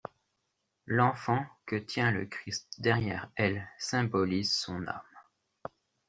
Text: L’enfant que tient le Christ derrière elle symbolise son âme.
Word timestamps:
L’enfant 0.87 1.45
que 1.67 1.75
tient 1.75 2.09
le 2.09 2.25
Christ 2.25 2.67
derrière 2.79 3.29
elle 3.35 3.69
symbolise 3.77 4.51
son 4.57 4.87
âme. 4.87 4.99